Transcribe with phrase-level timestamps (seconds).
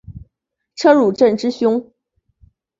[0.73, 1.93] 车汝震之兄。